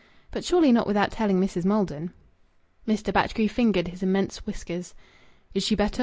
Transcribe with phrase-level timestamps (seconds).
[0.31, 1.63] "But surely not without telling Mrs.
[1.63, 2.11] Maldon?"
[2.87, 3.13] Mr.
[3.13, 4.95] Batchgrew fingered his immense whiskers.
[5.53, 5.99] "Is she better?"